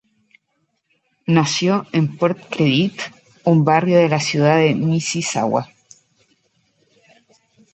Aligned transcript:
Nació 1.27 1.85
en 1.91 2.17
Port 2.17 2.39
Credit, 2.49 2.99
un 3.43 3.63
barrio 3.63 3.99
de 3.99 4.09
la 4.09 4.19
ciudad 4.19 4.57
de 4.57 4.73
Mississauga. 4.73 5.69